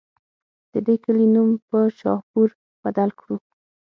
د 0.71 0.73
دې 0.85 0.95
کلي 1.03 1.25
نوم 1.33 1.49
پۀ 1.67 1.79
شاهپور 1.99 2.49
بدل 2.83 3.09
کړو 3.19 3.35